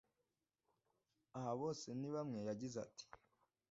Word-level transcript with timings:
Aha 1.37 1.51
Bosenibamwe 1.59 2.39
yagize 2.49 2.77
ati 2.85 3.05